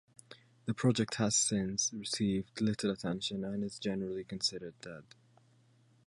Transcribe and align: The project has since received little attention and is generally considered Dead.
The 0.65 0.73
project 0.73 1.13
has 1.17 1.35
since 1.35 1.93
received 1.93 2.59
little 2.59 2.89
attention 2.89 3.45
and 3.45 3.63
is 3.63 3.77
generally 3.77 4.23
considered 4.23 4.73
Dead. 4.81 5.03